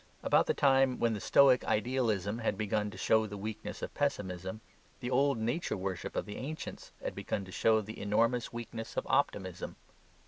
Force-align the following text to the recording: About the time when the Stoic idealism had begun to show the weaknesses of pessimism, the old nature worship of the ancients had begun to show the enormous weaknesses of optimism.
About 0.23 0.47
the 0.47 0.55
time 0.55 0.97
when 0.99 1.13
the 1.13 1.19
Stoic 1.19 1.63
idealism 1.63 2.39
had 2.39 2.57
begun 2.57 2.89
to 2.89 2.97
show 2.97 3.27
the 3.27 3.37
weaknesses 3.37 3.83
of 3.83 3.93
pessimism, 3.93 4.59
the 4.99 5.11
old 5.11 5.37
nature 5.37 5.77
worship 5.77 6.15
of 6.15 6.25
the 6.25 6.37
ancients 6.37 6.91
had 7.03 7.13
begun 7.13 7.45
to 7.45 7.51
show 7.51 7.81
the 7.81 8.01
enormous 8.01 8.51
weaknesses 8.51 8.97
of 8.97 9.05
optimism. 9.07 9.75